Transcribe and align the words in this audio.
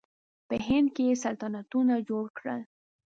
په 0.47 0.55
هند 0.67 0.87
کې 0.95 1.03
یې 1.09 1.15
سلطنتونه 1.23 1.93
جوړ 2.09 2.25
کړل. 2.37 2.61